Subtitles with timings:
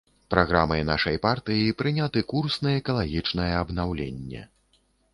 [0.33, 4.41] Праграмай нашай партыі прыняты курс на экалагічнае абнаўленне.